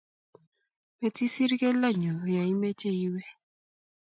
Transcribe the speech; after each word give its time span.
Mtisir 1.01 1.51
keldo 1.59 1.89
nyu 2.01 2.13
ya 2.35 2.43
imeche 2.51 2.89
iwe 3.05 3.21